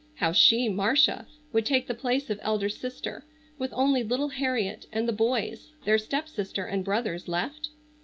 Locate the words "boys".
5.13-5.73